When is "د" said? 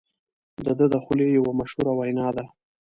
0.65-0.67, 0.93-0.95